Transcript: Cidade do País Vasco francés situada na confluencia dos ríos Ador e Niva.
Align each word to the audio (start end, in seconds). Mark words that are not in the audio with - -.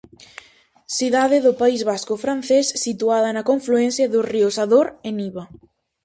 Cidade 0.97 1.37
do 1.45 1.53
País 1.61 1.81
Vasco 1.91 2.15
francés 2.23 2.65
situada 2.85 3.29
na 3.35 3.47
confluencia 3.51 4.11
dos 4.13 4.25
ríos 4.33 4.55
Ador 4.63 4.87
e 5.07 5.09
Niva. 5.19 5.43